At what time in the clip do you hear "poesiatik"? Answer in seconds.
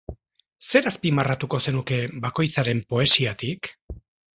2.95-3.77